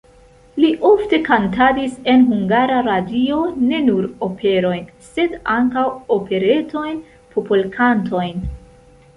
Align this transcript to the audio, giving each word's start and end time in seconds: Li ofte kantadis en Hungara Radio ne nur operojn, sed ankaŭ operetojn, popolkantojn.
Li 0.61 0.69
ofte 0.91 1.11
kantadis 1.25 1.99
en 2.13 2.23
Hungara 2.29 2.79
Radio 2.87 3.37
ne 3.67 3.81
nur 3.89 4.09
operojn, 4.31 4.89
sed 5.11 5.39
ankaŭ 5.59 5.87
operetojn, 6.19 6.99
popolkantojn. 7.37 8.43